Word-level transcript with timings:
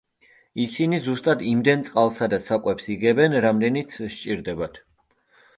ისინი 0.61 0.99
ზუსტად 1.07 1.43
იმდენ 1.49 1.85
წყალსა 1.89 2.29
და 2.35 2.41
საკვებს 2.47 2.89
იღებენ, 2.97 3.39
რამდენიც 3.47 3.95
სჭირდებათ. 4.17 4.85